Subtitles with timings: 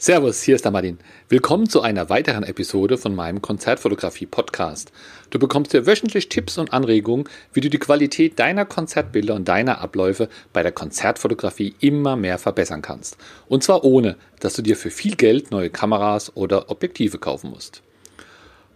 [0.00, 1.00] Servus, hier ist der Martin.
[1.28, 4.92] Willkommen zu einer weiteren Episode von meinem Konzertfotografie-Podcast.
[5.30, 9.80] Du bekommst hier wöchentlich Tipps und Anregungen, wie du die Qualität deiner Konzertbilder und deiner
[9.80, 13.16] Abläufe bei der Konzertfotografie immer mehr verbessern kannst.
[13.48, 17.82] Und zwar ohne, dass du dir für viel Geld neue Kameras oder Objektive kaufen musst.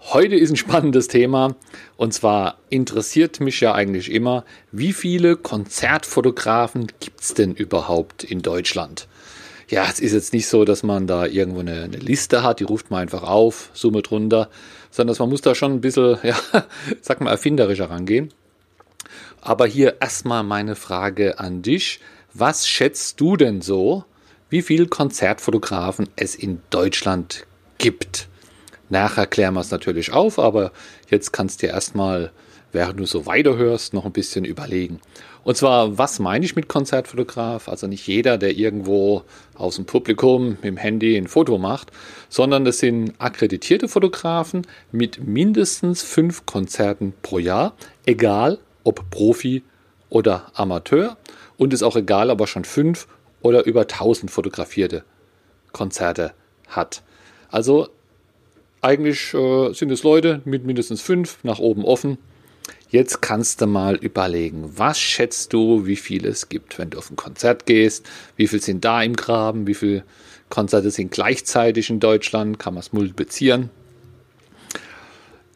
[0.00, 1.54] Heute ist ein spannendes Thema
[1.96, 8.42] und zwar interessiert mich ja eigentlich immer, wie viele Konzertfotografen gibt es denn überhaupt in
[8.42, 9.06] Deutschland?
[9.72, 12.64] Ja, es ist jetzt nicht so, dass man da irgendwo eine, eine, Liste hat, die
[12.64, 14.50] ruft man einfach auf, Summe drunter,
[14.90, 16.36] sondern man muss da schon ein bisschen, ja,
[17.00, 18.34] sag mal, erfinderischer rangehen.
[19.40, 22.00] Aber hier erstmal meine Frage an dich.
[22.34, 24.04] Was schätzt du denn so,
[24.50, 27.46] wie viele Konzertfotografen es in Deutschland
[27.78, 28.28] gibt?
[28.90, 30.72] Nachher klären wir es natürlich auf, aber
[31.08, 32.30] jetzt kannst du dir erstmal,
[32.72, 35.00] während du so weiterhörst, noch ein bisschen überlegen.
[35.44, 37.68] Und zwar, was meine ich mit Konzertfotograf?
[37.68, 39.22] Also nicht jeder, der irgendwo
[39.54, 41.90] aus dem Publikum dem Handy ein Foto macht,
[42.28, 47.74] sondern das sind akkreditierte Fotografen mit mindestens fünf Konzerten pro Jahr,
[48.06, 49.62] egal ob Profi
[50.10, 51.16] oder Amateur.
[51.56, 53.06] Und ist auch egal, ob er schon fünf
[53.40, 55.04] oder über tausend fotografierte
[55.72, 56.32] Konzerte
[56.68, 57.02] hat.
[57.50, 57.88] Also
[58.80, 62.18] eigentlich äh, sind es Leute mit mindestens fünf nach oben offen
[62.92, 67.10] Jetzt kannst du mal überlegen, was schätzt du, wie viel es gibt, wenn du auf
[67.10, 68.06] ein Konzert gehst?
[68.36, 69.66] Wie viel sind da im Graben?
[69.66, 70.04] Wie viele
[70.50, 72.58] Konzerte sind gleichzeitig in Deutschland?
[72.58, 73.70] Kann man es multiplizieren?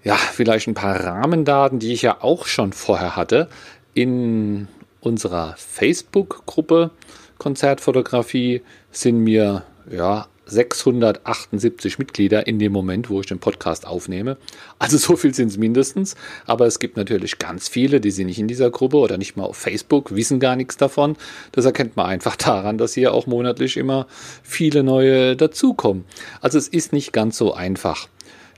[0.03, 3.51] Ja, vielleicht ein paar Rahmendaten, die ich ja auch schon vorher hatte
[3.92, 4.69] in
[5.01, 6.91] unserer Facebook-Gruppe
[7.37, 14.36] Konzertfotografie sind mir ja 678 Mitglieder in dem Moment, wo ich den Podcast aufnehme.
[14.78, 16.16] Also so viel sind es mindestens.
[16.47, 19.44] Aber es gibt natürlich ganz viele, die sind nicht in dieser Gruppe oder nicht mal
[19.44, 21.17] auf Facebook, wissen gar nichts davon.
[21.52, 24.06] Das erkennt man einfach daran, dass hier auch monatlich immer
[24.42, 26.05] viele neue dazukommen.
[26.41, 28.08] Also es ist nicht ganz so einfach.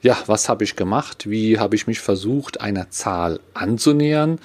[0.02, 1.28] Ja, was habe ich gemacht?
[1.28, 4.38] Wie habe ich mich versucht, einer Zahl anzunähern?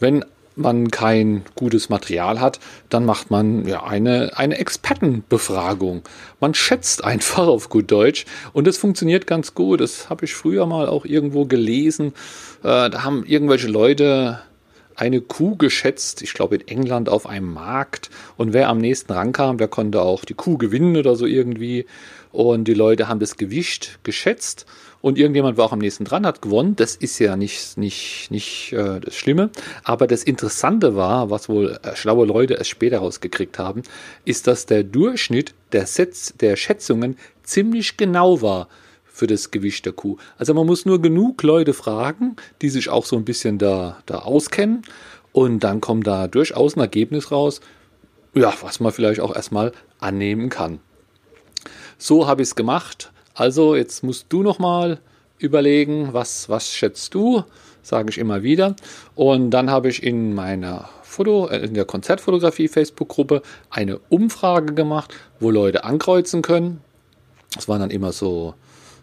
[0.00, 0.24] Wenn
[0.56, 6.02] man kein gutes Material hat, dann macht man ja eine, eine Expertenbefragung.
[6.40, 9.80] Man schätzt einfach auf gut Deutsch und das funktioniert ganz gut.
[9.80, 12.08] Das habe ich früher mal auch irgendwo gelesen.
[12.62, 14.40] Äh, da haben irgendwelche Leute
[14.96, 18.10] eine Kuh geschätzt, ich glaube in England auf einem Markt.
[18.36, 21.86] Und wer am nächsten rankam, der konnte auch die Kuh gewinnen oder so irgendwie.
[22.30, 24.66] Und die Leute haben das Gewicht geschätzt
[25.02, 26.76] und irgendjemand war auch am nächsten dran, hat gewonnen.
[26.76, 29.50] Das ist ja nicht, nicht, nicht äh, das Schlimme.
[29.82, 33.82] Aber das Interessante war, was wohl äh, schlaue Leute erst später rausgekriegt haben,
[34.24, 38.68] ist, dass der Durchschnitt der, Sets, der Schätzungen ziemlich genau war
[39.12, 40.16] für das Gewicht der Kuh.
[40.38, 44.20] Also man muss nur genug Leute fragen, die sich auch so ein bisschen da, da
[44.20, 44.82] auskennen.
[45.32, 47.60] Und dann kommt da durchaus ein Ergebnis raus,
[48.34, 50.80] ja, was man vielleicht auch erstmal annehmen kann.
[51.98, 53.12] So habe ich es gemacht.
[53.34, 54.98] Also jetzt musst du nochmal
[55.38, 57.44] überlegen, was, was schätzt du,
[57.82, 58.76] sage ich immer wieder.
[59.14, 65.14] Und dann habe ich in meiner Foto, äh, in der Konzertfotografie Facebook-Gruppe eine Umfrage gemacht,
[65.40, 66.80] wo Leute ankreuzen können.
[67.54, 68.54] Das waren dann immer so,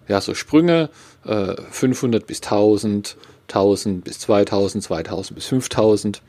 [0.09, 0.89] ja, so Sprünge,
[1.25, 3.15] äh, 500 bis 1000,
[3.47, 6.21] 1000 bis 2000, 2000 bis 5000.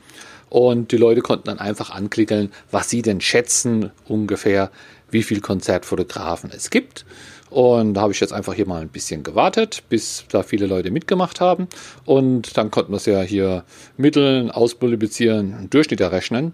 [0.49, 4.71] Und die Leute konnten dann einfach anklicken, was sie denn schätzen ungefähr,
[5.09, 7.05] wie viele Konzertfotografen es gibt.
[7.49, 10.89] Und da habe ich jetzt einfach hier mal ein bisschen gewartet, bis da viele Leute
[10.89, 11.67] mitgemacht haben.
[12.05, 13.65] Und dann konnten wir es ja hier
[13.97, 16.53] mitteln, ausmultiplizieren, Durchschnitt errechnen.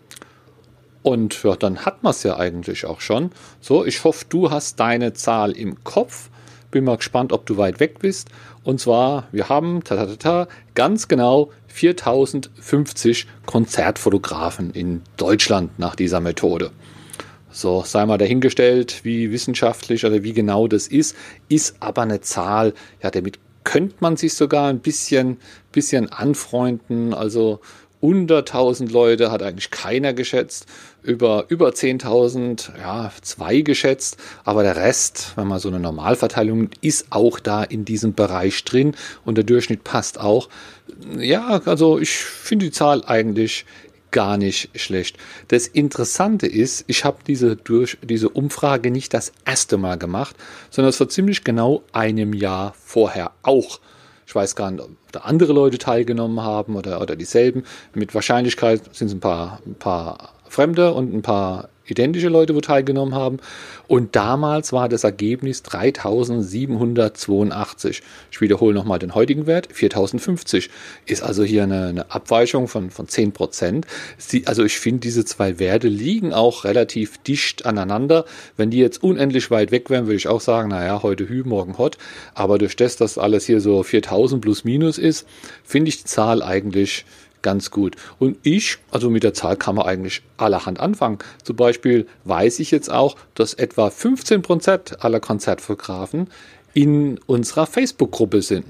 [1.04, 3.32] Und ja, dann hat man es ja eigentlich auch schon.
[3.62, 6.30] So, ich hoffe, du hast deine Zahl im Kopf.
[6.72, 8.30] Bin mal gespannt, ob du weit weg bist.
[8.64, 16.20] Und zwar, wir haben ta, ta, ta, ganz genau 4050 Konzertfotografen in Deutschland nach dieser
[16.20, 16.72] Methode.
[17.50, 21.16] So, sei mal dahingestellt, wie wissenschaftlich oder wie genau das ist,
[21.50, 25.40] ist aber eine Zahl, ja, damit könnte man sich sogar ein bisschen,
[25.74, 27.14] bisschen anfreunden.
[27.14, 27.60] Also
[28.00, 30.66] unter 1000 Leute hat eigentlich keiner geschätzt,
[31.04, 37.08] über, über 10.000, ja, zwei geschätzt, aber der Rest, wenn man so eine Normalverteilung, ist
[37.12, 38.96] auch da in diesem Bereich drin
[39.26, 40.50] und der Durchschnitt passt auch.
[41.18, 43.66] Ja, also ich finde die Zahl eigentlich
[44.12, 45.18] gar nicht schlecht.
[45.50, 50.36] Das Interessante ist, ich habe diese, durch, diese Umfrage nicht das erste Mal gemacht,
[50.70, 53.80] sondern es war ziemlich genau einem Jahr vorher auch.
[54.28, 57.64] Ich weiß gar nicht, ob da andere Leute teilgenommen haben oder, oder dieselben.
[57.94, 62.62] Mit Wahrscheinlichkeit sind es ein paar, ein paar Fremde und ein paar identische Leute, wo
[62.62, 63.40] teilgenommen haben.
[63.88, 68.04] Und damals war das Ergebnis 3782.
[68.32, 70.70] Ich wiederhole nochmal den heutigen Wert, 4050.
[71.06, 73.88] Ist also hier eine, eine Abweichung von, von 10 Prozent.
[74.46, 78.26] Also ich finde, diese zwei Werte liegen auch relativ dicht aneinander.
[78.58, 81.78] Wenn die jetzt unendlich weit weg wären, würde ich auch sagen, naja, heute Hü, morgen
[81.78, 81.98] Hot.
[82.34, 85.28] Aber durch das, dass alles hier so 4000 plus minus ist,
[85.64, 87.06] finde ich die Zahl eigentlich
[87.42, 87.96] ganz gut.
[88.20, 91.20] Und ich, also mit der Zahl kann man eigentlich allerhand anfangen.
[91.44, 96.30] Zum Beispiel weiß ich jetzt auch, dass etwa 15% aller Konzertfotografen
[96.74, 98.66] in unserer Facebook-Gruppe sind.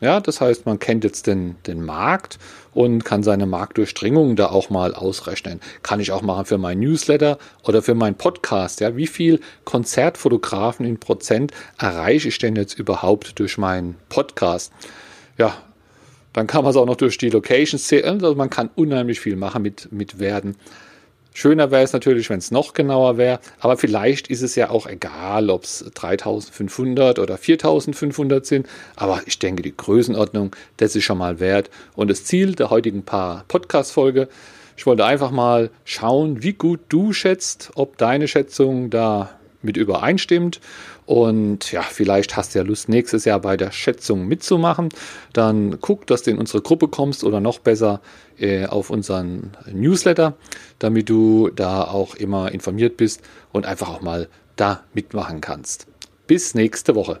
[0.00, 2.38] Ja, das heißt, man kennt jetzt den, den Markt
[2.72, 5.60] und kann seine Marktdurchdringung da auch mal ausrechnen.
[5.82, 8.80] Kann ich auch machen für mein Newsletter oder für meinen Podcast.
[8.80, 14.72] Ja, wie viel Konzertfotografen in Prozent erreiche ich denn jetzt überhaupt durch meinen Podcast?
[15.36, 15.54] Ja,
[16.32, 18.22] dann kann man es auch noch durch die Locations zählen.
[18.22, 20.56] Also man kann unheimlich viel machen mit, mit Werten.
[21.32, 24.86] Schöner wäre es natürlich, wenn es noch genauer wäre, aber vielleicht ist es ja auch
[24.86, 28.66] egal, ob es 3500 oder 4500 sind.
[28.96, 31.70] Aber ich denke, die Größenordnung, das ist schon mal wert.
[31.94, 34.28] Und das Ziel der heutigen paar Podcast-Folge,
[34.76, 39.30] ich wollte einfach mal schauen, wie gut du schätzt, ob deine Schätzung da
[39.62, 40.60] mit übereinstimmt.
[41.06, 44.90] Und ja, vielleicht hast du ja Lust, nächstes Jahr bei der Schätzung mitzumachen.
[45.32, 48.00] Dann guck, dass du in unsere Gruppe kommst oder noch besser
[48.38, 50.34] äh, auf unseren Newsletter,
[50.78, 53.22] damit du da auch immer informiert bist
[53.52, 55.86] und einfach auch mal da mitmachen kannst.
[56.26, 57.20] Bis nächste Woche.